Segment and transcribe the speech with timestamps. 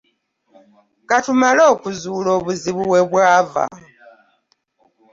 [1.09, 3.63] Ka tumale okuzuula obuzibu we bwava.